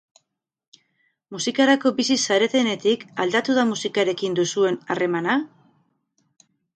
[1.33, 5.37] Musikarako bizi zaretenetik, aldatu da musikarekin duzuen harremana?